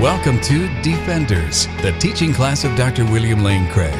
[0.00, 3.04] Welcome to Defenders, the teaching class of Dr.
[3.06, 3.92] William Lane Craig.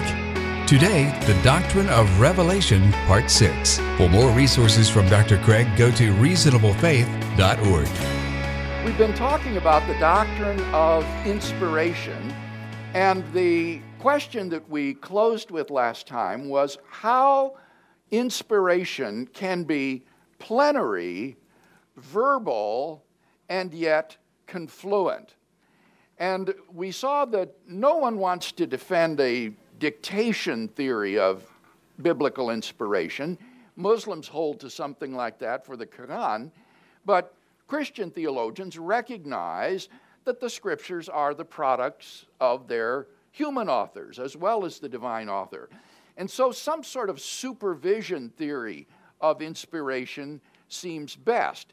[0.64, 3.78] Today, the Doctrine of Revelation, Part 6.
[3.96, 5.38] For more resources from Dr.
[5.38, 8.86] Craig, go to reasonablefaith.org.
[8.86, 12.32] We've been talking about the doctrine of inspiration,
[12.94, 17.56] and the question that we closed with last time was how
[18.12, 20.04] inspiration can be
[20.38, 21.36] plenary,
[21.96, 23.02] verbal,
[23.48, 25.34] and yet confluent.
[26.18, 31.44] And we saw that no one wants to defend a dictation theory of
[32.02, 33.38] biblical inspiration.
[33.76, 36.50] Muslims hold to something like that for the Quran,
[37.04, 37.34] but
[37.68, 39.88] Christian theologians recognize
[40.24, 45.28] that the scriptures are the products of their human authors as well as the divine
[45.28, 45.68] author.
[46.16, 48.88] And so, some sort of supervision theory
[49.20, 51.72] of inspiration seems best.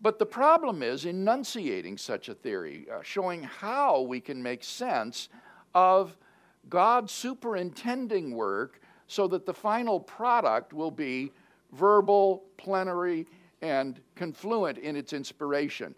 [0.00, 5.28] But the problem is enunciating such a theory, uh, showing how we can make sense
[5.74, 6.16] of
[6.68, 11.32] God superintending work so that the final product will be
[11.72, 13.26] verbal, plenary,
[13.62, 15.94] and confluent in its inspiration.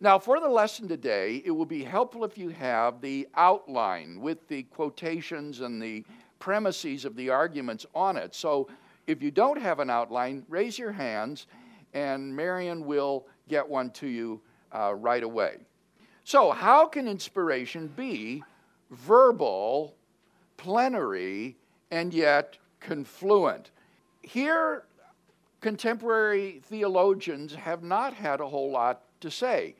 [0.00, 4.48] Now, for the lesson today, it will be helpful if you have the outline with
[4.48, 6.04] the quotations and the
[6.38, 8.34] premises of the arguments on it.
[8.34, 8.68] So,
[9.06, 11.46] if you don't have an outline, raise your hands
[11.94, 14.40] and Marion will get one to you
[14.72, 15.56] uh, right away.
[16.24, 18.42] So, how can inspiration be
[18.90, 19.96] verbal,
[20.56, 21.56] plenary,
[21.90, 23.70] and yet confluent?
[24.22, 24.84] Here,
[25.60, 29.74] contemporary theologians have not had a whole lot to say.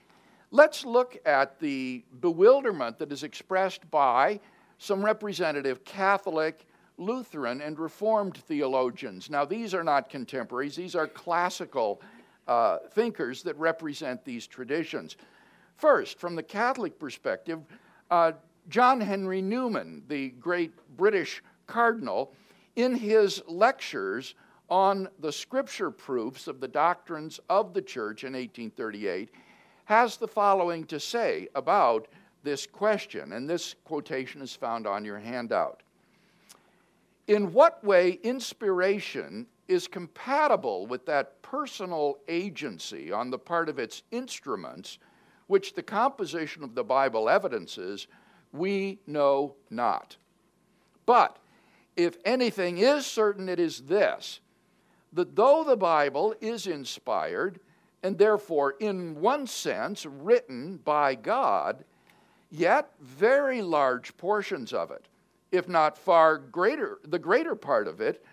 [0.51, 4.41] Let's look at the bewilderment that is expressed by
[4.79, 6.67] some representative Catholic,
[6.99, 9.31] Lutheran, and Reformed theologians.
[9.31, 12.03] Now, these are not contemporaries, these are classical
[12.49, 15.17] uh, thinkers that represent these traditions.
[15.77, 17.61] First, from the Catholic perspective,
[18.11, 18.33] uh,
[18.69, 22.33] John Henry Newman, the great British cardinal,
[22.77, 24.35] in his lectures
[24.69, 29.31] on the scripture proofs of the doctrines of the church in 1838,
[29.85, 32.09] has the following to say about
[32.43, 35.83] this question, and this quotation is found on your handout.
[37.29, 44.03] In what way inspiration is compatible with that personal agency on the part of its
[44.11, 44.99] instruments,
[45.47, 48.07] which the composition of the Bible evidences,
[48.53, 50.17] we know not.
[51.07, 51.39] But
[51.97, 54.41] if anything is certain, it is this
[55.13, 57.61] that though the Bible is inspired,
[58.03, 61.85] and therefore, in one sense, written by God,
[62.51, 65.07] yet very large portions of it,
[65.51, 68.25] if not far greater, the greater part of it,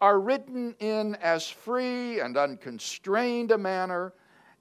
[0.00, 4.12] are written in as free and unconstrained a manner,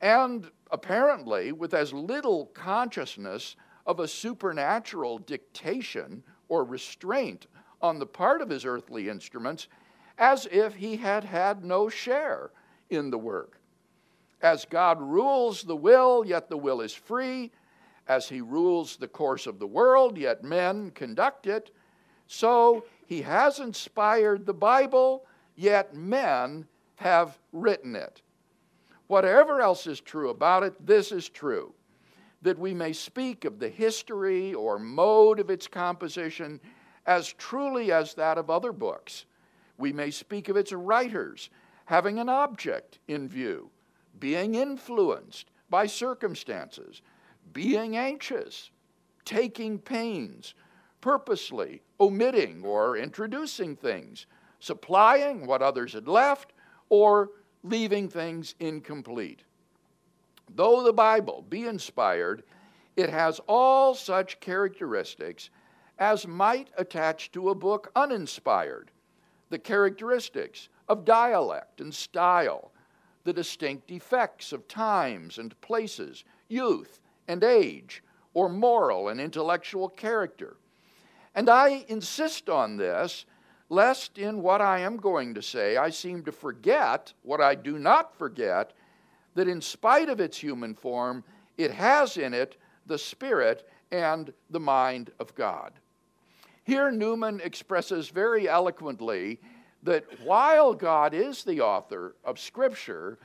[0.02, 7.48] and apparently with as little consciousness of a supernatural dictation or restraint
[7.82, 9.68] on the part of his earthly instruments
[10.18, 12.52] as if he had had no share
[12.90, 13.60] in the work.
[14.42, 17.52] As God rules the will, yet the will is free.
[18.08, 21.72] As he rules the course of the world, yet men conduct it.
[22.28, 25.26] So he has inspired the Bible,
[25.56, 28.22] yet men have written it.
[29.08, 31.74] Whatever else is true about it, this is true
[32.42, 36.62] that we may speak of the history or mode of its composition
[37.08, 39.26] as truly as that of other books.
[39.78, 41.50] We may speak of its writers
[41.86, 43.70] having an object in view,
[44.20, 47.02] being influenced by circumstances,
[47.52, 48.72] being anxious,
[49.24, 50.54] taking pains,
[51.06, 54.26] purposely omitting or introducing things,
[54.60, 56.52] supplying what others had left,
[56.90, 57.30] or
[57.62, 59.44] leaving things incomplete.
[60.56, 62.42] Though the Bible be inspired,
[62.96, 65.52] it has all such characteristics
[66.00, 68.90] as might attach to a book uninspired
[69.52, 72.72] the characteristics of dialect and style,
[73.26, 78.02] the distinct effects of times and places, youth and age,
[78.34, 80.58] or moral and intellectual character.
[81.36, 83.26] And I insist on this
[83.70, 87.78] lest in what I am going to say I seem to forget what I do
[87.78, 88.74] not forget
[89.36, 91.24] that in spite of its human form,
[91.58, 95.74] it has in it the Spirit and the mind of God.
[96.64, 99.40] Here, Newman expresses very eloquently
[99.84, 103.20] that while God is the author of Scripture,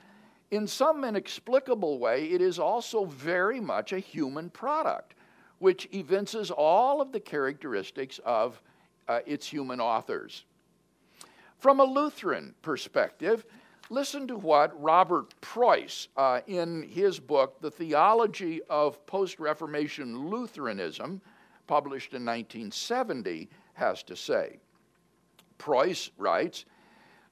[0.51, 5.15] in some inexplicable way, it is also very much a human product,
[5.61, 8.61] which evinces all of the characteristics of
[9.09, 10.45] uh, its human authors.
[11.59, 13.45] From a Lutheran perspective,
[13.93, 21.21] Listen to what Robert Preus, uh, in his book, The Theology of Post Reformation Lutheranism,
[21.67, 24.61] published in 1970, has to say.
[25.59, 26.67] Preus writes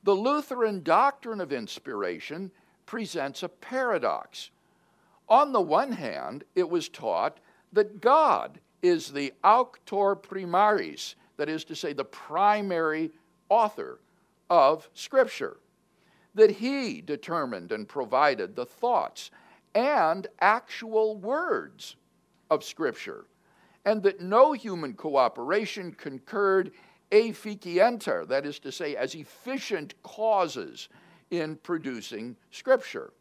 [0.02, 2.50] The Lutheran doctrine of inspiration
[2.86, 4.50] presents a paradox.
[5.28, 7.38] On the one hand, it was taught
[7.72, 13.10] that God is the auctor primarius, that is to say, the primary
[13.48, 14.00] author
[14.50, 15.58] of Scripture,
[16.34, 19.30] that He determined and provided the thoughts
[19.74, 21.96] and actual words
[22.50, 23.26] of Scripture,
[23.84, 26.72] and that no human cooperation concurred
[27.10, 30.88] efficienter, that is to say, as efficient causes
[31.30, 33.12] in producing Scripture.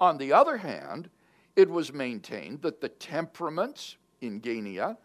[0.00, 1.08] On the other hand,
[1.56, 4.96] it was maintained that the temperaments, ingenia,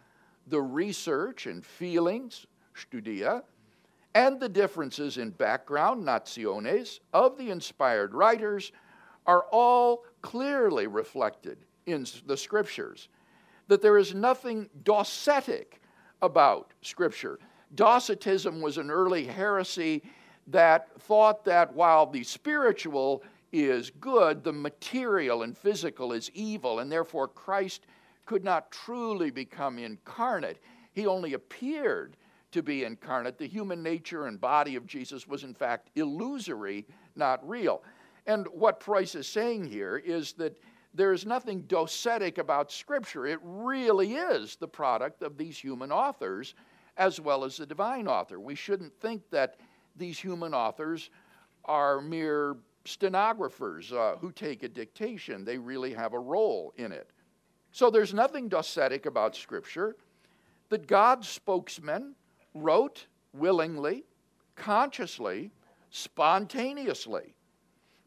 [0.46, 3.42] the research and feelings, studia,
[4.14, 8.72] and the differences in background, nationes, of the inspired writers
[9.26, 13.08] are all clearly reflected in the scriptures.
[13.68, 15.80] That there is nothing docetic
[16.22, 17.38] about scripture.
[17.76, 20.02] Docetism was an early heresy
[20.48, 26.90] that thought that while the spiritual is good, the material and physical is evil, and
[26.90, 27.86] therefore Christ
[28.26, 30.58] could not truly become incarnate.
[30.92, 32.16] He only appeared
[32.52, 33.38] to be incarnate.
[33.38, 36.86] The human nature and body of Jesus was, in fact, illusory,
[37.16, 37.82] not real.
[38.26, 40.56] And what Preus is saying here is that
[40.92, 43.26] there is nothing docetic about Scripture.
[43.26, 46.54] It really is the product of these human authors
[46.96, 48.40] as well as the divine author.
[48.40, 49.56] We shouldn't think that
[49.96, 51.10] these human authors
[51.64, 55.44] are mere stenographers uh, who take a dictation.
[55.44, 57.10] They really have a role in it.
[57.72, 59.96] So there's nothing docetic about Scripture.
[60.70, 62.14] That God's spokesmen
[62.54, 64.04] wrote willingly,
[64.56, 65.50] consciously,
[65.90, 67.34] spontaneously,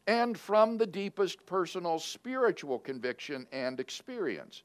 [0.06, 4.62] and from the deepest personal spiritual conviction and experience.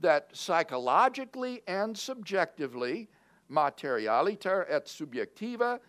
[0.00, 3.08] That psychologically and subjectively,
[3.50, 5.80] materialiter et subjectiva,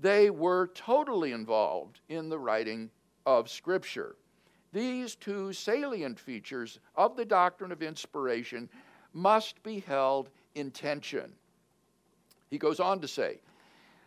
[0.00, 2.90] they were totally involved in the writing
[3.26, 4.16] of Scripture.
[4.72, 8.68] These two salient features of the doctrine of inspiration
[9.12, 11.32] must be held in tension.
[12.50, 13.40] He goes on to say,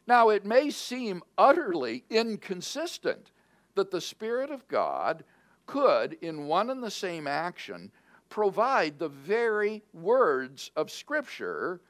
[0.07, 3.31] Now it may seem utterly inconsistent
[3.75, 5.24] that the Spirit of God
[5.66, 7.92] could, in one and the same action,
[8.30, 11.81] provide the very words of Scripture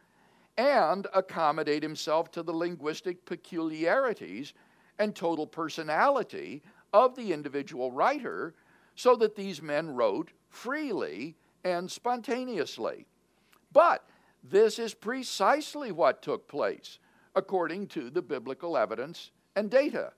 [0.57, 4.53] and accommodate himself to the linguistic peculiarities
[4.99, 6.61] and total personality
[6.93, 8.53] of the individual writer
[8.95, 13.07] so that these men wrote freely and spontaneously.
[13.71, 14.07] But
[14.43, 16.99] this is precisely what took place
[17.35, 20.13] according to the biblical evidence and data.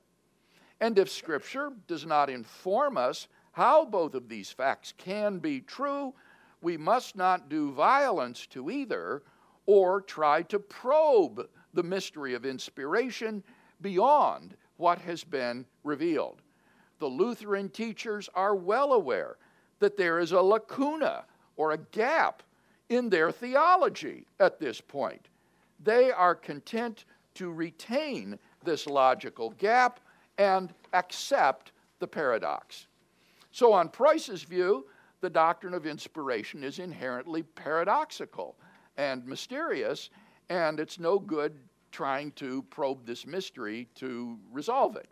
[0.81, 6.13] And if Scripture does not inform us how both of these facts can be true,
[6.61, 9.23] we must not do violence to either
[9.65, 13.43] or try to probe the mystery of inspiration
[13.81, 16.41] beyond what has been revealed.
[16.99, 19.37] The Lutheran teachers are well aware
[19.79, 21.25] that there is a lacuna
[21.57, 22.43] or a gap
[22.89, 25.27] in their theology at this point.
[25.83, 29.99] They are content to retain this logical gap
[30.37, 32.87] and accept the paradox.
[33.51, 34.85] So, on Preus's view,
[35.21, 38.55] the doctrine of inspiration is inherently paradoxical
[38.97, 40.09] and mysterious,
[40.49, 41.57] and it's no good
[41.91, 45.07] trying to probe this mystery to resolve it.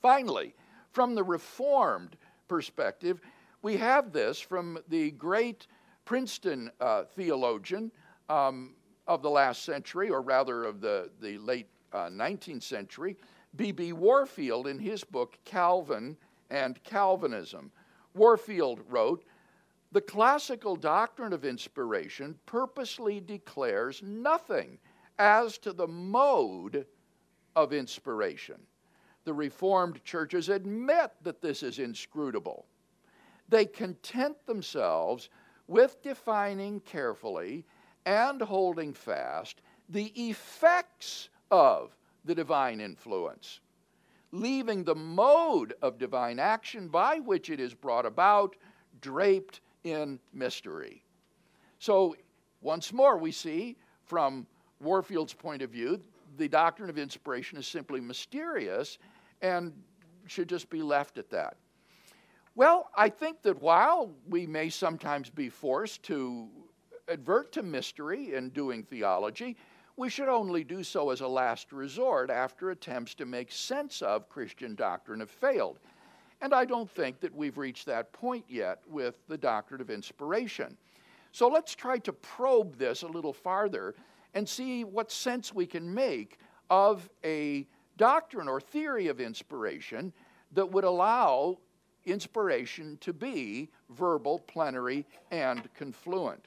[0.00, 0.54] Finally,
[0.92, 2.16] from the Reformed
[2.48, 3.20] perspective,
[3.62, 5.66] we have this from the great
[6.04, 7.92] Princeton uh, theologian
[8.28, 8.74] um,
[9.06, 13.16] of the last century, or rather of the, the late uh, 19th century,
[13.56, 13.92] B.B.
[13.92, 16.16] Warfield, in his book Calvin
[16.50, 17.70] and Calvinism.
[18.14, 19.24] Warfield wrote,
[19.92, 24.78] the classical doctrine of inspiration purposely declares nothing
[25.18, 26.86] as to the mode
[27.56, 28.60] of inspiration.
[29.24, 32.66] The Reformed churches admit that this is inscrutable.
[33.48, 35.28] They content themselves
[35.66, 37.66] with defining carefully
[38.06, 43.60] and holding fast the effects of the divine influence,
[44.30, 48.56] leaving the mode of divine action by which it is brought about
[49.00, 51.02] draped in mystery.
[51.78, 52.16] So,
[52.60, 54.46] once more, we see from
[54.80, 56.00] Warfield's point of view,
[56.36, 58.98] the doctrine of inspiration is simply mysterious
[59.40, 59.72] and
[60.26, 61.56] should just be left at that.
[62.54, 66.48] Well, I think that while we may sometimes be forced to
[67.08, 69.56] advert to mystery in doing theology,
[69.96, 74.28] we should only do so as a last resort after attempts to make sense of
[74.28, 75.78] Christian doctrine have failed.
[76.40, 80.76] And I don't think that we've reached that point yet with the doctrine of inspiration.
[81.32, 83.94] So let's try to probe this a little farther
[84.34, 86.38] and see what sense we can make
[86.70, 87.66] of a
[87.96, 90.12] doctrine or theory of inspiration
[90.52, 91.58] that would allow
[92.06, 96.46] inspiration to be verbal, plenary, and confluent.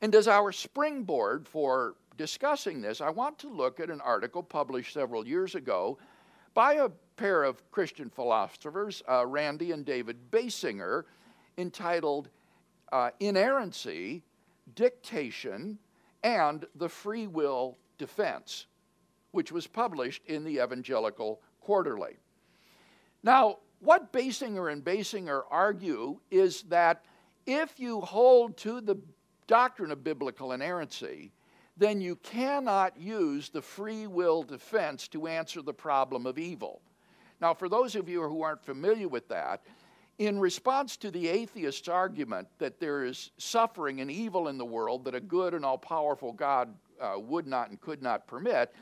[0.00, 4.92] And as our springboard for discussing this, I want to look at an article published
[4.92, 5.98] several years ago
[6.54, 11.04] by a pair of Christian philosophers, uh, Randy and David Basinger,
[11.58, 12.28] entitled
[12.90, 14.22] uh, Inerrancy,
[14.74, 15.78] Dictation,
[16.22, 18.66] and the Free Will Defense,
[19.32, 22.16] which was published in the Evangelical Quarterly.
[23.22, 27.04] Now, what Basinger and Basinger argue is that
[27.46, 28.96] if you hold to the
[29.46, 31.32] doctrine of biblical inerrancy,
[31.76, 36.82] then you cannot use the free will defense to answer the problem of evil.
[37.40, 39.62] Now, for those of you who aren't familiar with that,
[40.18, 45.04] in response to the atheist's argument that there is suffering and evil in the world
[45.04, 48.74] that a good and all powerful God uh, would not and could not permit,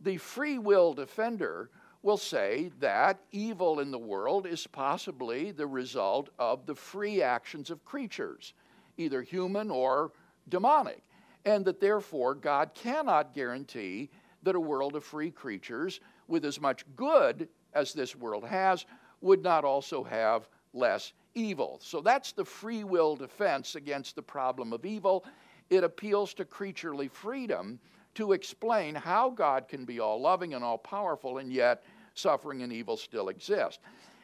[0.00, 1.70] the free will defender
[2.02, 7.70] will say that evil in the world is possibly the result of the free actions
[7.70, 8.54] of creatures,
[8.96, 10.12] either human or
[10.48, 11.02] demonic,
[11.44, 14.10] and that therefore God cannot guarantee
[14.42, 18.86] that a world of free creatures with as much good as this world has
[19.20, 21.78] would not also have less evil.
[21.82, 25.24] So that's the free will defense against the problem of evil.
[25.68, 27.78] It appeals to creaturely freedom
[28.14, 32.72] to explain how God can be all loving and all powerful, and yet suffering and
[32.72, 33.80] evil still exist.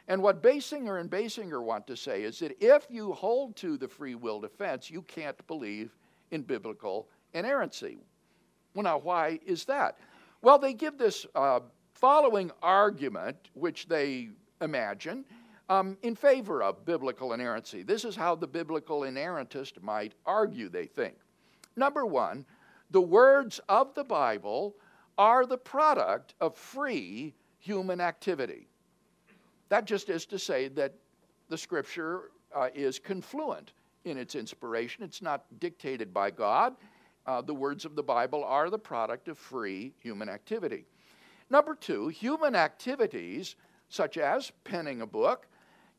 [0.09, 3.87] And what Basinger and Basinger want to say is that if you hold to the
[3.87, 5.95] free will defense, you can't believe
[6.31, 7.97] in biblical inerrancy.
[8.73, 9.97] Well, now, why is that?
[10.41, 11.61] Well, they give this uh,
[11.93, 14.29] following argument, which they
[14.61, 15.25] imagine,
[15.69, 17.83] um, in favor of biblical inerrancy.
[17.83, 21.15] This is how the biblical inerrantist might argue, they think.
[21.75, 22.45] Number one,
[22.91, 24.75] the words of the Bible
[25.17, 28.67] are the product of free human activity.
[29.69, 30.93] That just is to say that
[31.49, 33.73] the Scripture uh, is confluent
[34.07, 36.75] in its inspiration, it's not dictated by God.
[37.25, 40.85] Uh, the words of the Bible are the product of free human activity.
[41.49, 43.55] Number two, human activities,
[43.89, 45.47] such as penning a book,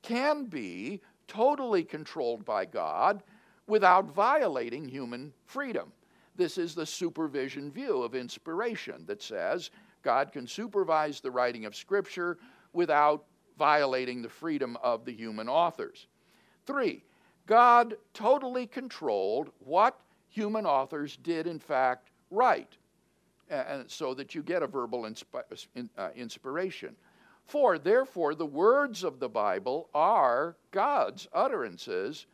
[0.03, 3.23] can be totally controlled by God
[3.67, 5.93] without violating human freedom.
[6.37, 9.71] This is the supervision view of inspiration that says
[10.03, 12.39] God can supervise the writing of Scripture
[12.73, 13.25] without
[13.59, 16.07] violating the freedom of the human authors.
[16.65, 17.03] Three,
[17.49, 22.77] God totally controlled what human authors did, in fact, write,
[23.49, 26.95] and so that you get a verbal uh, inspiration.
[27.47, 32.27] Four, therefore, the words of the Bible are God's utterances.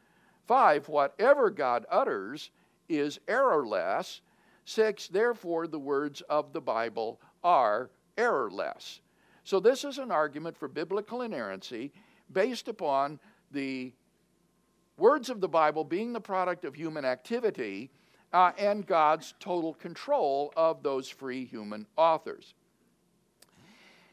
[0.49, 2.51] Five, whatever God utters
[2.89, 4.21] is errorless.
[4.65, 8.99] Six, therefore, the words of the Bible are errorless.
[9.45, 11.93] So, this is an argument for biblical inerrancy
[12.33, 13.21] based upon
[13.53, 13.93] the
[14.97, 17.91] words of the Bible being the product of human activity
[18.33, 22.55] uh, and God's total control of those free human authors.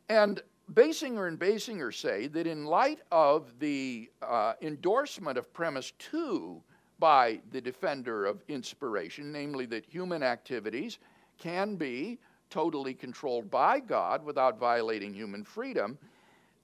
[0.09, 0.41] And
[0.73, 6.61] Basinger and Basinger say that in light of the uh, endorsement of premise two
[6.99, 10.99] by the defender of inspiration, namely that human activities
[11.39, 12.19] can be
[12.49, 15.97] totally controlled by God without violating human freedom,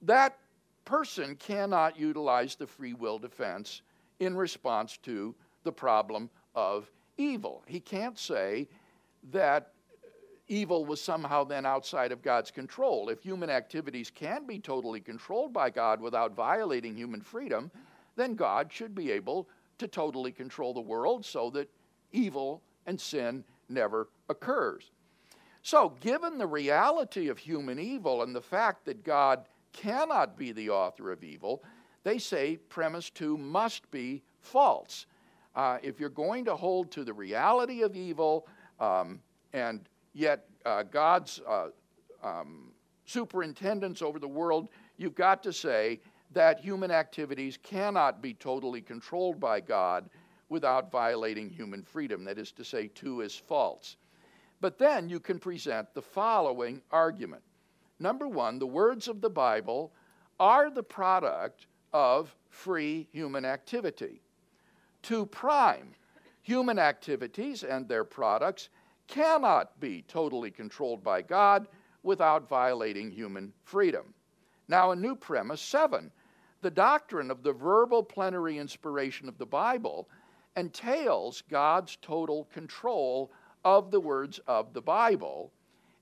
[0.04, 0.38] that
[0.86, 3.82] person cannot utilize the free will defense
[4.20, 7.64] in response to the problem of evil.
[7.68, 8.68] He can't say
[9.32, 9.74] that
[10.48, 13.10] evil was somehow then outside of God's control.
[13.10, 17.70] If human activities can be totally controlled by God without violating human freedom,
[18.16, 21.70] then God should be able to totally control the world so that
[22.12, 24.92] evil and sin never occurs.
[25.62, 30.70] So, given the reality of human evil and the fact that God cannot be the
[30.70, 31.62] author of evil,
[32.04, 35.06] they say premise two must be false.
[35.56, 38.48] Uh, if you're going to hold to the reality of evil
[38.80, 39.20] um,
[39.54, 41.68] and yet uh, God's uh,
[42.24, 42.72] um,
[43.06, 46.00] superintendence over the world, you've got to say
[46.34, 50.10] that human activities cannot be totally controlled by God
[50.50, 52.24] without violating human freedom.
[52.24, 53.98] That is to say, two is false.
[54.60, 57.44] But then you can present the following argument.
[58.00, 59.92] Number one, the words of the Bible
[60.40, 64.22] are the product of free human activity.
[65.02, 65.94] Two prime,
[66.42, 68.70] human activities and their products
[69.08, 71.68] cannot be totally controlled by God
[72.04, 74.14] without violating human freedom.
[74.68, 76.12] Now, a new premise seven
[76.62, 80.10] the doctrine of the verbal plenary inspiration of the Bible
[80.56, 83.32] entails God's total control
[83.64, 85.52] of the words of the Bible.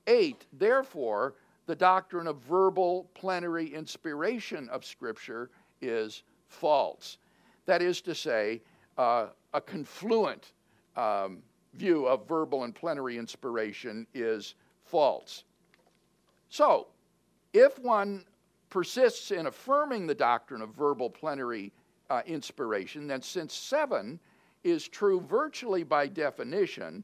[0.07, 5.49] Eight, therefore, the doctrine of verbal plenary inspiration of Scripture
[5.87, 7.17] is false.
[7.65, 8.61] That is to say,
[8.97, 10.53] uh, a confluent
[10.95, 11.39] um,
[11.73, 15.43] view of verbal and plenary inspiration is false.
[16.49, 16.87] So,
[17.53, 18.25] if one
[18.69, 21.71] persists in affirming the doctrine of verbal plenary
[22.09, 24.19] uh, inspiration, then since 7
[24.63, 27.03] is true virtually by definition,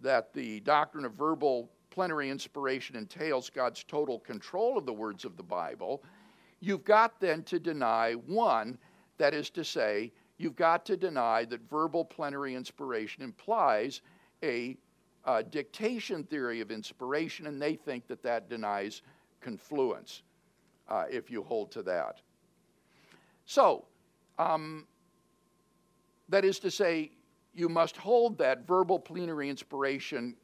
[0.00, 5.36] that the doctrine of verbal plenary inspiration entails God's total control of the words of
[5.36, 6.02] the Bible,
[6.62, 8.78] you've got then to deny one,
[9.18, 14.00] that is to say, you've got to deny that verbal plenary inspiration implies
[14.44, 14.78] a
[15.24, 19.02] uh, dictation theory of inspiration, and they think that that denies
[19.40, 20.22] confluence
[20.88, 22.20] uh, if you hold to that.
[23.44, 23.84] So,
[24.38, 24.86] um,
[26.28, 27.10] that is to say,
[27.54, 30.36] you must hold that verbal plenary inspiration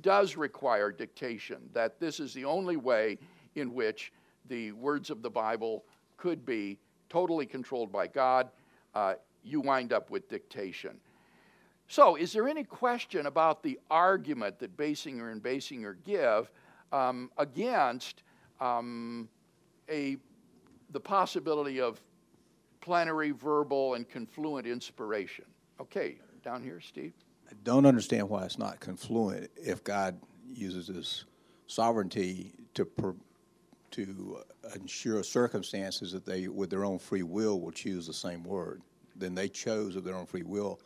[0.00, 3.18] does require dictation, that this is the only way
[3.56, 4.10] in which
[4.48, 5.84] the words of the Bible
[6.16, 6.78] could be
[7.08, 8.50] totally controlled by God.
[8.94, 10.98] Uh, you wind up with dictation.
[11.88, 16.50] So, is there any question about the argument that Basinger and Basinger give
[16.92, 18.22] um, against
[18.60, 19.28] um,
[19.88, 20.16] a,
[20.90, 22.00] the possibility of
[22.80, 25.46] plenary, verbal, and confluent inspiration?
[25.80, 27.12] Okay, down here, Steve.
[27.50, 30.16] I don't understand why it's not confluent if God
[30.48, 31.24] uses His
[31.66, 33.14] sovereignty to per,
[33.92, 34.42] to
[34.74, 38.82] ensure circumstances that they, with their own free will, will choose the same word.
[39.16, 40.80] Then they chose of their own free will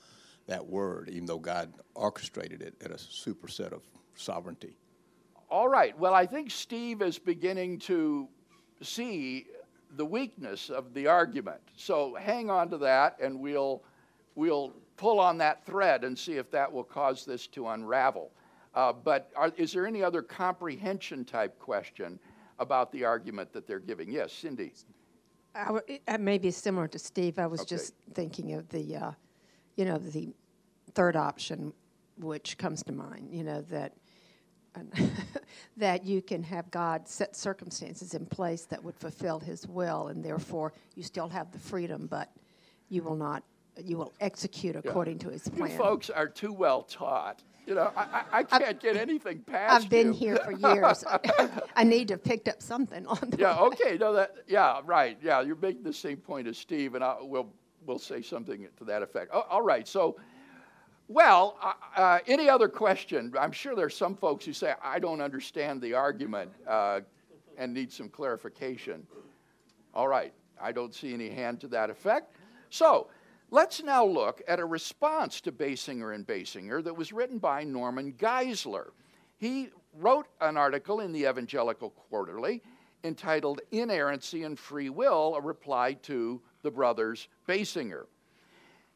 [0.47, 3.83] that word, even though God orchestrated it at a superset of
[4.15, 4.77] sovereignty.
[5.51, 5.97] All right.
[5.99, 8.29] Well, I think Steve is beginning to
[8.83, 9.47] see
[9.97, 11.61] the weakness of the argument.
[11.77, 13.83] So hang on to that, and we'll
[14.35, 18.31] we'll pull on that thread and see if that will cause this to unravel.
[18.75, 22.19] Uh, but are, is there any other comprehension type question
[22.59, 24.11] about the argument that they're giving?
[24.11, 24.73] Yes, Cindy.
[25.87, 27.39] it may be similar to Steve.
[27.39, 27.77] I was okay.
[27.77, 29.11] just thinking of the, uh,
[29.77, 30.35] you know, the
[30.95, 31.73] third option,
[32.19, 33.29] which comes to mind.
[33.31, 33.93] You know that
[35.77, 40.25] that you can have God set circumstances in place that would fulfill His will, and
[40.25, 42.31] therefore you still have the freedom, but
[42.89, 43.45] you will not
[43.83, 45.27] you will execute according yeah.
[45.27, 45.71] to his plan.
[45.71, 47.43] You folks are too well taught.
[47.67, 49.85] You know, I, I can't I've, get anything past you.
[49.85, 50.13] I've been you.
[50.13, 51.05] here for years.
[51.77, 53.69] I need to have picked up something on the Yeah, way.
[53.69, 53.99] okay.
[53.99, 55.17] No, that, yeah, right.
[55.23, 57.49] Yeah, you're making the same point as Steve, and I, we'll,
[57.87, 59.31] we'll say something to that effect.
[59.33, 60.17] Oh, all right, so,
[61.09, 63.33] well, uh, uh, any other question?
[63.39, 67.01] I'm sure there's some folks who say, I don't understand the argument uh,
[67.57, 69.07] and need some clarification.
[69.95, 72.37] All right, I don't see any hand to that effect.
[72.69, 73.09] So,
[73.55, 78.15] Let's now look at a response to Basinger and Basinger that was written by Norman
[78.15, 78.89] Geisler.
[79.37, 82.63] He wrote an article in the Evangelical Quarterly
[83.05, 88.07] entitled Inerrancy and Free Will, a reply to the brothers Basinger.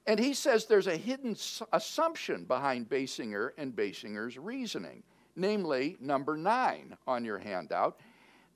[0.08, 1.36] And he says there's a hidden
[1.72, 5.04] assumption behind Basinger and Basinger's reasoning,
[5.36, 8.00] namely number nine on your handout.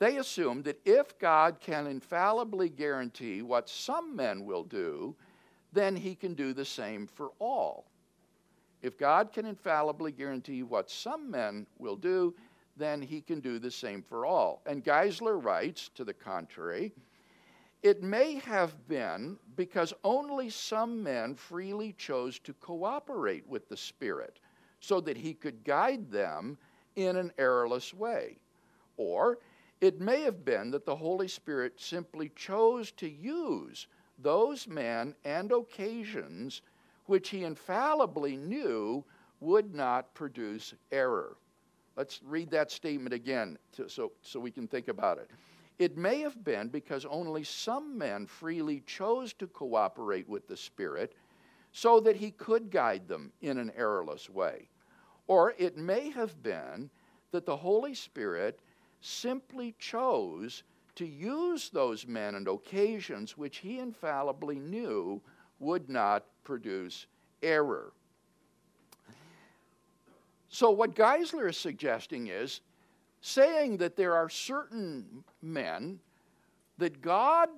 [0.00, 5.14] They assume that if God can infallibly guarantee what some men will do,
[5.72, 7.86] then he can do the same for all.
[8.82, 12.34] If God can infallibly guarantee what some men will do,
[12.76, 14.62] then he can do the same for all.
[14.66, 16.92] And Geisler writes, to the contrary,
[17.82, 24.38] it may have been because only some men freely chose to cooperate with the Spirit
[24.80, 26.58] so that he could guide them
[26.96, 28.38] in an errorless way.
[28.96, 29.38] Or
[29.80, 33.86] it may have been that the Holy Spirit simply chose to use
[34.22, 36.62] those men and occasions
[37.06, 39.04] which he infallibly knew
[39.40, 41.36] would not produce error.
[41.96, 45.30] Let's read that statement again to, so, so we can think about it.
[45.78, 51.14] It may have been because only some men freely chose to cooperate with the Spirit
[51.72, 54.68] so that he could guide them in an errorless way.
[55.26, 56.90] Or it may have been
[57.30, 58.60] that the Holy Spirit
[59.00, 60.62] simply chose
[60.96, 65.20] to use those men and occasions which he infallibly knew
[65.58, 67.06] would not produce
[67.42, 67.92] error.
[70.48, 72.60] So, what Geisler is suggesting is
[73.22, 75.98] saying that there are certain men
[76.76, 77.48] that God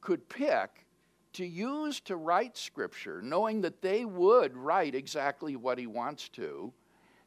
[0.00, 0.86] could pick
[1.32, 6.72] to use to write Scripture, knowing that they would write exactly what he wants to,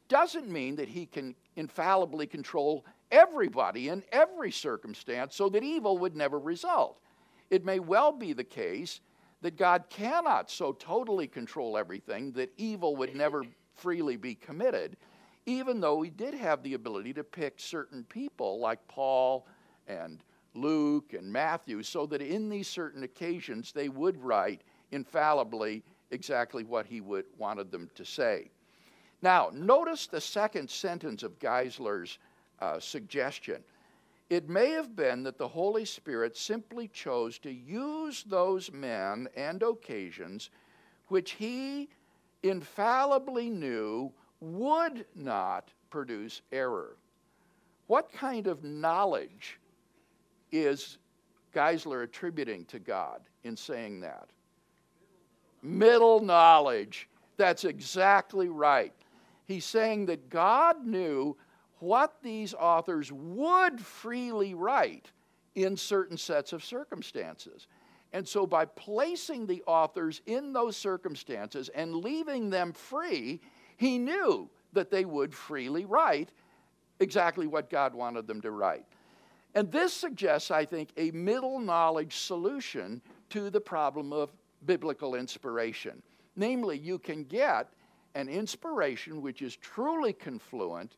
[0.08, 6.16] doesn't mean that he can infallibly control everybody in every circumstance so that evil would
[6.16, 7.00] never result.
[7.50, 9.00] It may well be the case
[9.42, 13.44] that God cannot so totally control everything that evil would never
[13.74, 14.96] freely be committed,
[15.46, 19.46] even though he did have the ability to pick certain people like Paul
[19.88, 20.22] and
[20.54, 26.86] Luke and Matthew, so that in these certain occasions they would write infallibly exactly what
[26.86, 28.50] he would wanted them to say.
[29.22, 32.18] Now, notice the second sentence of Geisler's
[32.60, 33.62] uh, suggestion.
[34.28, 39.62] It may have been that the Holy Spirit simply chose to use those men and
[39.62, 40.50] occasions
[41.08, 41.88] which he
[42.44, 46.96] infallibly knew would not produce error.
[47.88, 49.58] What kind of knowledge
[50.52, 50.98] is
[51.52, 54.28] Geisler attributing to God in saying that?
[55.62, 57.08] Middle knowledge.
[57.36, 58.92] That's exactly right.
[59.46, 61.36] He's saying that God knew
[61.80, 65.10] what these authors would freely write
[65.54, 67.66] in certain sets of circumstances.
[68.12, 73.40] And so, by placing the authors in those circumstances and leaving them free,
[73.76, 76.30] he knew that they would freely write
[76.98, 78.84] exactly what God wanted them to write.
[79.54, 84.30] And this suggests, I think, a middle knowledge solution to the problem of
[84.66, 86.02] biblical inspiration.
[86.36, 87.68] Namely, you can get
[88.14, 90.96] an inspiration which is truly confluent,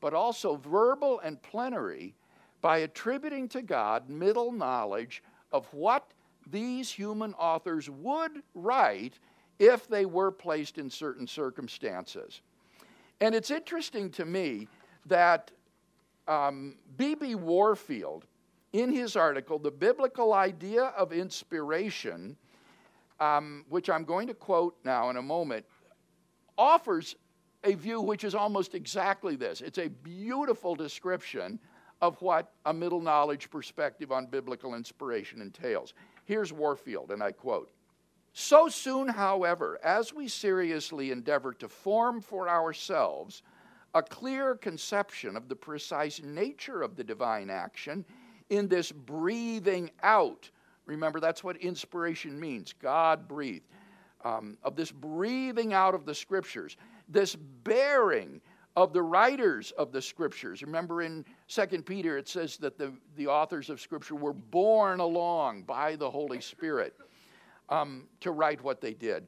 [0.00, 2.14] but also verbal and plenary,
[2.60, 6.12] by attributing to God middle knowledge of what
[6.50, 9.18] these human authors would write
[9.58, 12.40] if they were placed in certain circumstances.
[13.20, 14.68] And it's interesting to me
[15.06, 15.50] that
[16.96, 17.34] B.B.
[17.34, 18.24] Um, Warfield,
[18.72, 22.36] in his article, The Biblical Idea of Inspiration,
[23.18, 25.66] um, which I'm going to quote now in a moment,
[26.56, 27.16] offers
[27.64, 29.60] a view which is almost exactly this.
[29.60, 31.58] It's a beautiful description
[32.00, 35.92] of what a middle knowledge perspective on biblical inspiration entails.
[36.24, 37.70] Here's Warfield, and I quote
[38.32, 43.42] So soon, however, as we seriously endeavor to form for ourselves
[43.94, 48.04] a clear conception of the precise nature of the divine action
[48.48, 50.48] in this breathing out.
[50.86, 53.66] Remember, that's what inspiration means God breathed.
[54.22, 56.76] Um, of this breathing out of the scriptures,
[57.10, 58.40] this bearing
[58.76, 60.62] of the writers of the scriptures.
[60.62, 65.64] Remember in 2 Peter, it says that the, the authors of scripture were borne along
[65.64, 66.96] by the Holy Spirit
[67.68, 69.26] um, to write what they did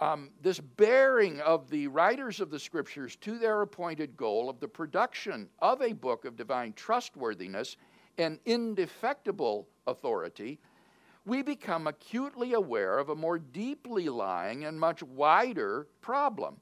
[0.00, 4.68] um, this bearing of the writers of the scriptures to their appointed goal of the
[4.68, 7.76] production of a book of divine trustworthiness
[8.16, 10.58] and indefectible authority,
[11.26, 16.56] we become acutely aware of a more deeply lying and much wider problem,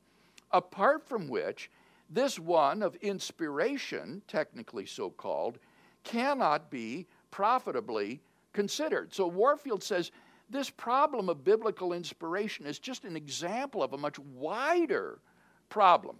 [0.52, 1.70] apart from which
[2.10, 5.58] this one of inspiration, technically so called,
[6.04, 8.20] cannot be profitably
[8.52, 9.12] considered.
[9.12, 10.10] So Warfield says
[10.50, 15.20] this problem of biblical inspiration is just an example of a much wider
[15.68, 16.16] problem.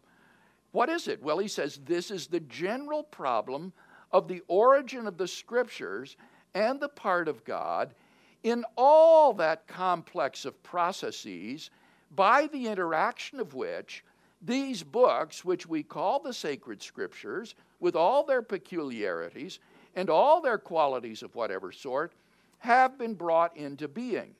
[0.72, 1.22] What is it?
[1.22, 3.72] Well, he says this is the general problem
[4.12, 6.16] of the origin of the scriptures
[6.54, 7.94] and the part of God
[8.42, 11.70] in all that complex of processes
[12.14, 14.04] by the interaction of which
[14.40, 19.58] these books, which we call the sacred scriptures, with all their peculiarities
[19.94, 22.12] and all their qualities of whatever sort,
[22.58, 24.34] have been brought into being.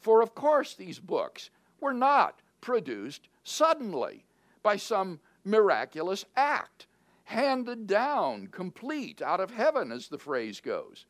[0.00, 4.24] For of course, these books were not produced suddenly
[4.62, 6.86] by some miraculous act,
[7.24, 11.06] handed down complete out of heaven, as the phrase goes.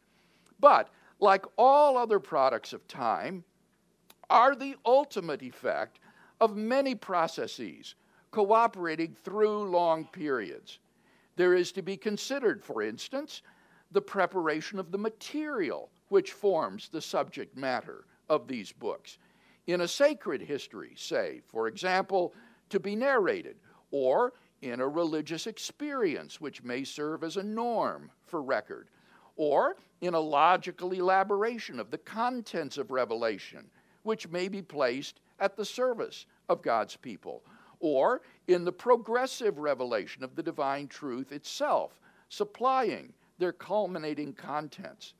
[0.58, 3.44] But, like all other products of time,
[4.28, 5.98] are the ultimate effect
[6.40, 7.94] of many processes
[8.30, 10.78] cooperating through long periods.
[11.36, 13.42] There is to be considered, for instance,
[13.92, 19.18] the preparation of the material which forms the subject matter of these books.
[19.66, 22.34] In a sacred history, say, for example,
[22.68, 23.56] to be narrated,
[23.90, 28.88] or in a religious experience which may serve as a norm for record,
[29.36, 33.64] or in a logical elaboration of the contents of Revelation,
[34.02, 37.42] which may be placed at the service of God's people,
[37.80, 45.14] or in the progressive revelation of the divine truth itself, supplying their culminating contents.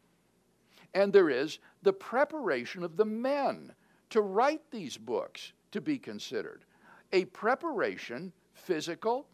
[0.94, 3.72] And there is the preparation of the men
[4.10, 6.64] to write these books to be considered.
[7.12, 9.26] A preparation, physical,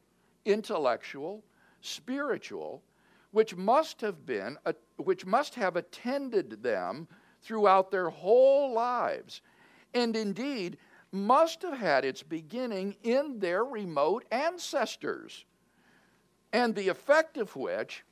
[0.45, 1.43] intellectual,
[1.81, 2.83] spiritual,
[3.33, 4.57] which must have been,
[4.97, 7.09] which must have attended them
[7.43, 9.41] throughout their whole lives,
[9.95, 10.79] and indeed
[11.17, 15.45] must have had its beginning in their remote ancestors,
[16.53, 18.05] and the effect of which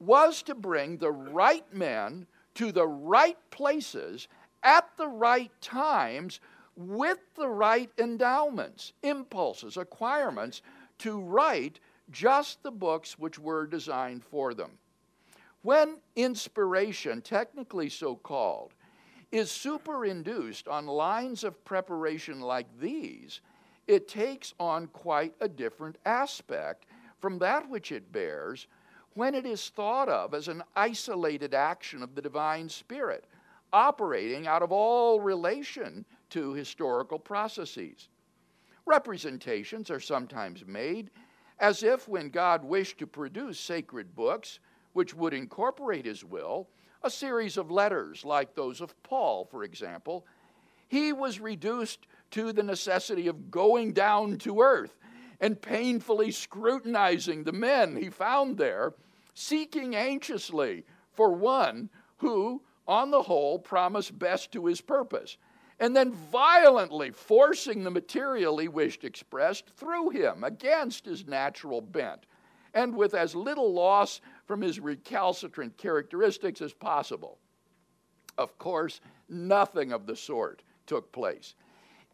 [0.00, 4.28] was to bring the right men to the right places
[4.62, 6.40] at the right times
[6.76, 10.62] with the right endowments, impulses, acquirements
[10.98, 14.70] to write just the books which were designed for them.
[15.62, 18.72] When inspiration, technically so called,
[19.30, 23.40] is superinduced on lines of preparation like these,
[23.86, 26.86] it takes on quite a different aspect
[27.20, 28.66] from that which it bears
[29.14, 33.24] when it is thought of as an isolated action of the divine spirit,
[33.72, 38.08] operating out of all relation to historical processes.
[38.86, 41.10] Representations are sometimes made
[41.58, 44.60] as if when God wished to produce sacred books,
[44.92, 46.68] which would incorporate his will,
[47.02, 50.26] a series of letters like those of Paul, for example,
[50.88, 54.98] he was reduced to the necessity of going down to earth
[55.40, 58.94] and painfully scrutinizing the men he found there,
[59.34, 65.36] seeking anxiously for one who, on the whole, promised best to his purpose,
[65.78, 72.26] and then violently forcing the material he wished expressed through him against his natural bent,
[72.74, 77.38] and with as little loss from his recalcitrant characteristics as possible.
[78.38, 81.54] Of course, nothing of the sort took place.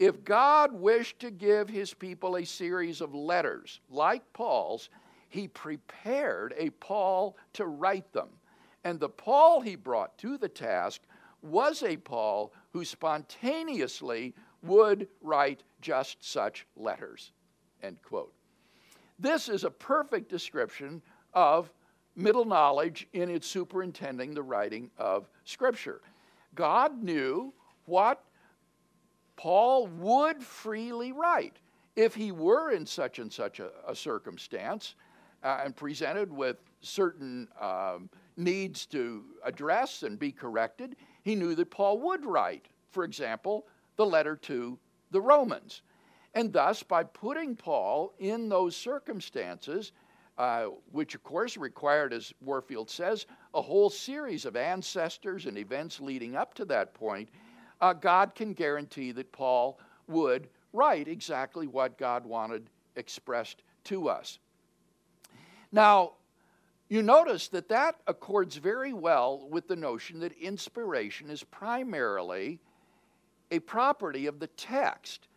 [0.01, 4.91] If God wished to give his people a series of letters like Paul's,
[5.29, 8.29] he prepared a Paul to write them.
[8.83, 11.03] And the Paul he brought to the task
[11.41, 17.31] was a Paul who spontaneously would write just such letters.
[17.81, 18.35] End quote.
[19.21, 21.01] This is a perfect description
[21.33, 21.71] of
[22.17, 26.01] middle knowledge in its superintending the writing of Scripture.
[26.55, 27.53] God knew
[27.87, 28.25] what
[29.37, 31.57] Paul would freely write
[31.97, 34.95] if he were in such and such a, a circumstance
[35.43, 40.97] uh, and presented with certain um, needs to address and be corrected.
[41.23, 44.79] He knew that Paul would write, for example, the letter to
[45.11, 45.83] the Romans.
[46.35, 49.93] And thus, by putting Paul in those circumstances,
[50.39, 56.01] uh, which of course required, as Warfield says, a whole series of ancestors and events
[56.01, 57.29] leading up to that point,
[57.81, 64.39] uh, God can guarantee that Paul would write exactly what God wanted expressed to us.
[65.73, 66.13] Now,
[66.89, 72.61] you notice that that accords very well with the notion that inspiration is primarily
[73.51, 75.29] a property of the text.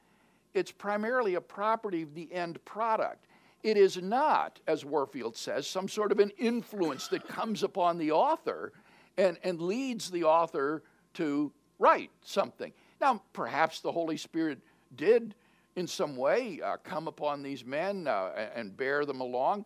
[0.54, 3.26] It's primarily a property of the end product.
[3.64, 8.12] It is not, as Warfield says, some sort of an influence that comes upon the
[8.12, 8.72] author
[9.18, 10.84] and, and leads the author
[11.16, 12.72] to write something.
[13.02, 14.60] Now, perhaps the Holy Spirit
[14.96, 15.36] did,
[15.76, 19.66] in some way, uh, come upon these men uh, and bear them along,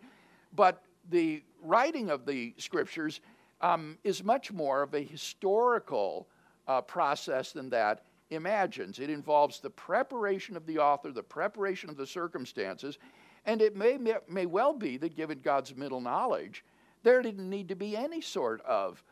[0.56, 3.22] but the writing of the scriptures
[3.62, 6.28] um, is much more of a historical
[6.68, 9.00] uh, process than that imagines.
[9.00, 12.98] It involves the preparation of the author, the preparation of the circumstances,
[13.46, 13.98] and it may,
[14.30, 16.64] may well be that given God's middle knowledge,
[17.04, 19.04] there didn't need to be any sort of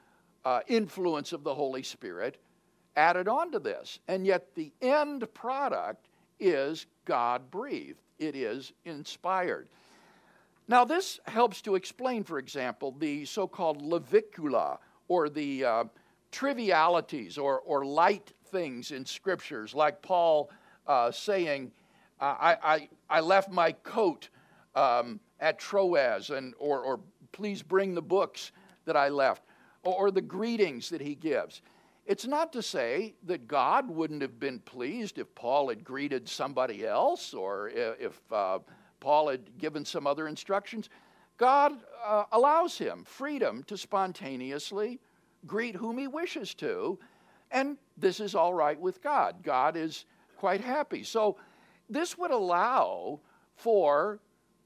[0.45, 2.37] uh, influence of the Holy Spirit
[2.95, 3.99] added on to this.
[4.07, 6.07] And yet the end product
[6.39, 9.67] is God breathed, it is inspired.
[10.67, 15.83] Now, this helps to explain, for example, the so called levicula or the uh,
[16.31, 20.51] trivialities or, or light things in scriptures, like Paul
[20.85, 21.71] uh, saying,
[22.21, 24.29] I, I, left my coat
[24.75, 26.99] um, at Troas, and, or, or
[27.32, 28.51] please bring the books
[28.86, 29.43] that I left,
[29.84, 31.62] or, or the greetings that he gives.
[32.05, 36.86] It's not to say that God wouldn't have been pleased if Paul had greeted somebody
[36.86, 38.60] else or if uh,
[38.99, 40.89] Paul had given some other instructions.
[41.38, 44.99] God uh, allows him freedom to spontaneously
[45.47, 46.99] greet whom he wishes to,
[47.51, 49.43] and this is all right with God.
[49.43, 50.05] God is
[50.38, 51.03] quite happy.
[51.03, 51.38] So
[51.89, 53.19] this would allow
[53.56, 54.19] for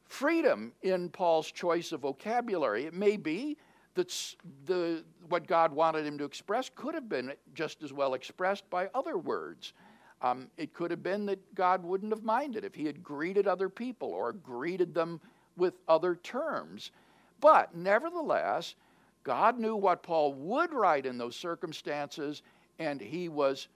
[0.05, 2.85] freedom in Paul's choice of vocabulary.
[2.85, 3.57] It may be
[3.95, 8.69] that the, what God wanted him to express could have been just as well expressed
[8.69, 9.73] by other words.
[10.21, 13.69] Um, it could have been that God wouldn't have minded if he had greeted other
[13.69, 15.19] people or greeted them
[15.57, 16.91] with other terms.
[17.39, 18.75] But nevertheless,
[19.23, 22.41] God knew what Paul would write in those circumstances,
[22.79, 23.67] and he was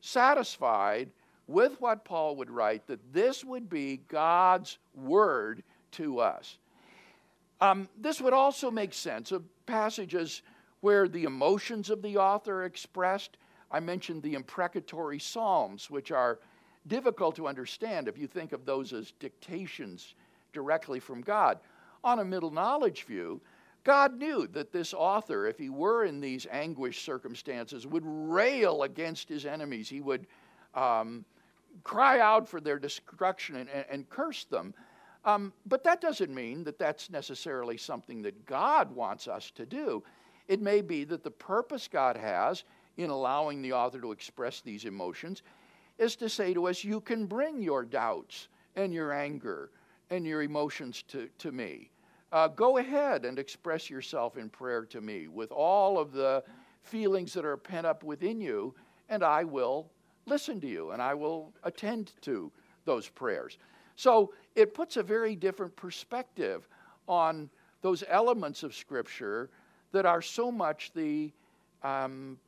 [0.00, 1.10] satisfied
[1.46, 6.58] with what Paul would write, that this would be God's word to us.
[7.60, 10.42] Um, this would also make sense of passages
[10.80, 13.38] where the emotions of the author are expressed.
[13.70, 16.38] I mentioned the imprecatory Psalms, which are
[16.86, 20.14] difficult to understand if you think of those as dictations
[20.52, 21.58] directly from God.
[22.04, 23.40] On a middle knowledge view,
[23.84, 29.28] God knew that this author, if he were in these anguished circumstances, would rail against
[29.28, 29.88] his enemies.
[29.88, 30.26] He would
[30.74, 31.24] um,
[31.84, 34.74] cry out for their destruction and, and, curse them.
[35.24, 40.02] Um, but that doesn't mean that that's necessarily something that God wants us to do.
[40.48, 42.64] It may be that the purpose God has
[42.96, 45.42] in allowing the author to express these emotions
[45.98, 49.70] is to say to us, You can bring your doubts and your anger
[50.10, 51.90] and your emotions to, to me.
[52.32, 56.42] Uh, go ahead and express yourself in prayer to me with all of the
[56.82, 58.74] feelings that are pent up within you,
[59.08, 59.90] and I will
[60.26, 62.50] listen to you and I will attend to
[62.84, 63.58] those prayers.
[63.94, 66.68] So it puts a very different perspective
[67.08, 67.48] on
[67.82, 69.50] those elements of Scripture
[69.92, 71.32] that are so much the
[71.82, 72.38] um,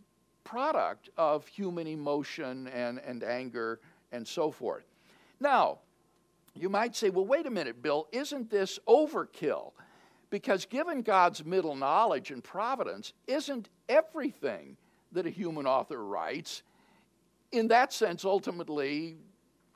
[0.45, 3.81] product of human emotion and, and anger
[4.12, 4.85] and so forth.
[5.41, 5.79] Now,
[6.55, 9.73] you might say, well, wait a minute, Bill, isn't this overkill?
[10.31, 14.77] Because given God's middle knowledge and providence, isn't everything
[15.12, 16.62] that a human author writes,
[17.53, 19.17] in that sense, ultimately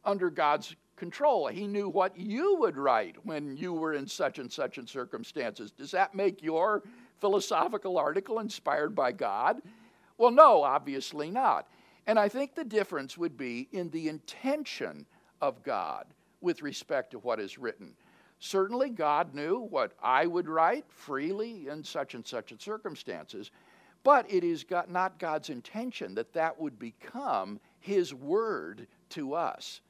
[0.04, 1.48] under God's control?
[1.48, 5.70] He knew what you would write when you were in such and such and circumstances.
[5.70, 6.82] Does that make your
[7.20, 9.62] philosophical article inspired by God?
[10.18, 11.68] Well, no, obviously not.
[12.06, 15.06] And I think the difference would be in the intention
[15.40, 16.06] of God
[16.40, 17.94] with respect to what is written.
[18.40, 23.52] Certainly, God knew what I would write freely in such and such and circumstances,
[24.04, 29.80] but it is not God's intention that that would become His word to us.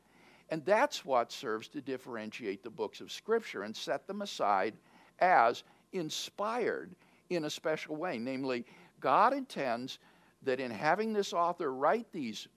[0.51, 4.75] And that's what serves to differentiate the books of Scripture and set them aside
[5.19, 6.95] as inspired
[7.31, 8.19] in a special way.
[8.19, 8.67] Namely,
[9.01, 9.99] God intends
[10.43, 12.49] that in having this author write these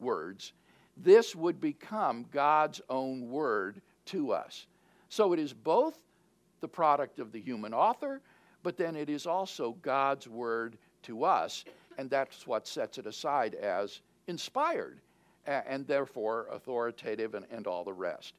[0.00, 0.52] words,
[0.96, 4.66] this would become God's own word to us.
[5.08, 5.98] So it is both
[6.60, 8.20] the product of the human author,
[8.62, 11.64] but then it is also God's word to us,
[11.98, 15.00] and that's what sets it aside as inspired
[15.46, 18.34] and therefore authoritative and, and all the rest.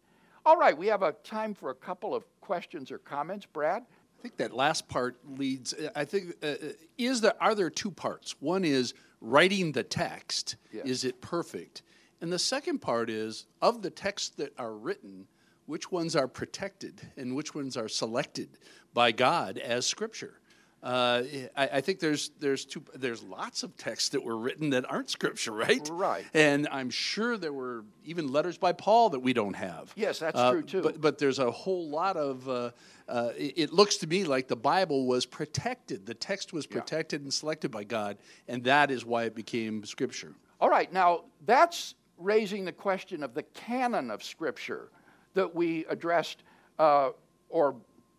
[0.45, 3.45] All right, we have a time for a couple of questions or comments.
[3.45, 3.84] Brad?
[3.84, 5.74] I think that last part leads.
[5.95, 6.56] I think uh, uh,
[6.97, 8.36] is there are there two parts?
[8.39, 10.56] One is writing the text.
[10.71, 10.86] Yes.
[10.86, 11.84] Is it perfect?
[12.21, 15.28] And the second part is of the texts that are written,
[15.65, 18.50] which ones are protected and which ones are selected
[18.93, 20.40] by God as scripture.
[20.84, 21.24] Uh,
[21.56, 25.12] I, I, think there's there's two there's lots of texts that were written that aren't
[25.12, 25.88] scripture, right?
[25.91, 26.26] Right.
[26.34, 29.94] And I'm sure there were even letters by Paul that we don't have.
[29.96, 30.82] Yes, that's uh, true too.
[30.82, 32.50] But but there's a whole lot of.
[32.50, 32.72] Uh,
[33.08, 36.08] uh it, it, looks to me like the Bible was protected.
[36.08, 37.26] The text was protected yeah.
[37.26, 38.17] and selected by God,
[38.48, 40.34] and that is why it became scripture.
[40.60, 40.91] All right.
[40.91, 44.89] Now that's raising the question of the canon of Scripture
[45.34, 46.44] that we addressed
[46.80, 47.10] uh,
[47.50, 47.76] or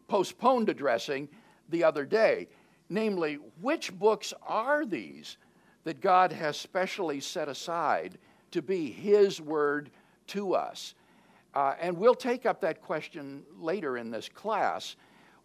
[0.08, 1.28] postponed addressing
[1.68, 2.48] the other day.
[2.88, 5.36] Namely, which books are these
[5.84, 8.18] that God has specially set aside
[8.50, 9.90] to be His Word
[10.28, 10.94] to us?
[11.54, 14.96] Uh, and we'll take up that question later in this class.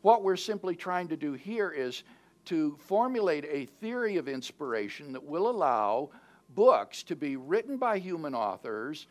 [0.01, 2.03] What we're simply trying to do here is
[2.45, 6.09] to formulate a theory of inspiration that will allow
[6.55, 9.07] books to be written by human authors,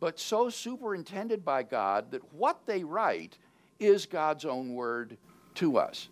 [0.00, 3.38] but so superintended by God that what they write
[3.80, 5.16] is God's own word
[5.54, 6.08] to us.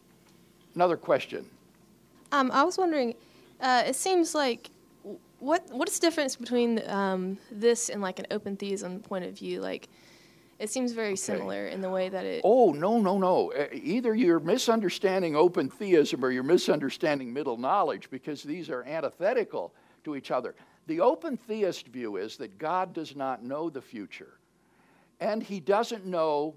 [0.74, 1.46] Another question.
[2.30, 3.14] Um, I was wondering,
[3.60, 4.70] uh, it seems like
[5.38, 9.60] what what's the difference between um, this and like an open theism point of view?
[9.60, 9.88] Like,
[10.58, 11.16] it seems very okay.
[11.16, 12.42] similar in the way that it.
[12.44, 13.52] Oh no no no!
[13.72, 20.16] Either you're misunderstanding open theism or you're misunderstanding middle knowledge because these are antithetical to
[20.16, 20.54] each other.
[20.86, 24.38] The open theist view is that God does not know the future,
[25.20, 26.54] and He doesn't know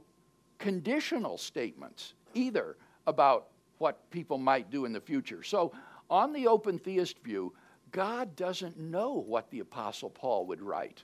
[0.59, 2.75] conditional statements either
[3.07, 5.43] about what people might do in the future.
[5.43, 5.73] So,
[6.09, 7.53] on the open theist view,
[7.91, 11.03] God doesn't know what the Apostle Paul would write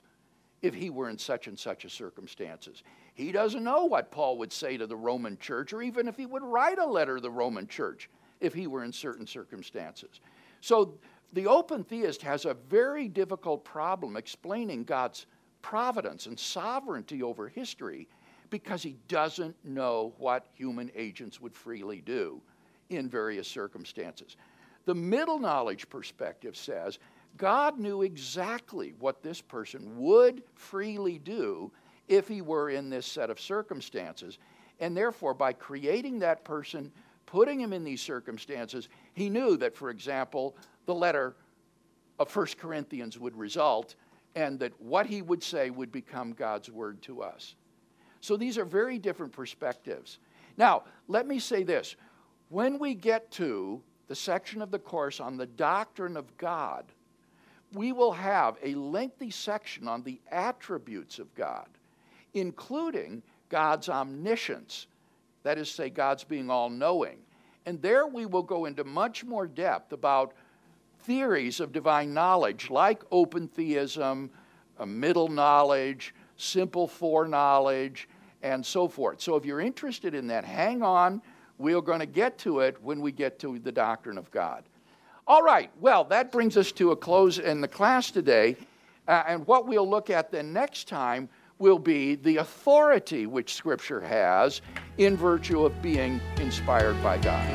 [0.60, 2.84] if he were in such and such a circumstances.
[3.14, 6.26] He doesn't know what Paul would say to the Roman church, or even if he
[6.26, 8.08] would write a letter to the Roman church
[8.40, 10.20] if he were in certain circumstances.
[10.60, 10.98] So
[11.32, 15.26] the open theist has a very difficult problem explaining God's
[15.62, 18.08] providence and sovereignty over history
[18.50, 22.42] because he doesn't know what human agents would freely do
[22.92, 24.36] in various circumstances.
[24.84, 26.98] The middle knowledge perspective says
[27.36, 31.72] God knew exactly what this person would freely do
[32.08, 34.38] if he were in this set of circumstances.
[34.80, 36.92] And therefore, by creating that person,
[37.26, 41.36] putting him in these circumstances, he knew that, for example, the letter
[42.18, 43.94] of 1 Corinthians would result,
[44.34, 47.54] and that what he would say would become God's word to us.
[48.20, 50.18] So these are very different perspectives.
[50.56, 51.96] Now, let me say this.
[52.52, 56.84] When we get to the section of the course on the doctrine of God,
[57.72, 61.64] we will have a lengthy section on the attributes of God,
[62.34, 64.86] including God's omniscience,
[65.44, 67.20] that is, say, God's being all knowing.
[67.64, 70.34] And there we will go into much more depth about
[71.04, 74.28] theories of divine knowledge like open theism,
[74.84, 78.10] middle knowledge, simple foreknowledge,
[78.42, 79.22] and so forth.
[79.22, 81.22] So if you're interested in that, hang on.
[81.62, 84.64] We're going to get to it when we get to the doctrine of God.
[85.28, 88.56] All right, well, that brings us to a close in the class today.
[89.06, 91.28] Uh, and what we'll look at then next time
[91.60, 94.60] will be the authority which Scripture has
[94.98, 97.48] in virtue of being inspired by God.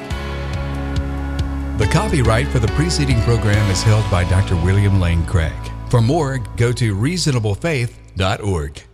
[1.78, 4.56] The copyright for the preceding program is held by Dr.
[4.56, 5.52] William Lane Craig.
[5.90, 8.87] For more, go to reasonablefaith.org.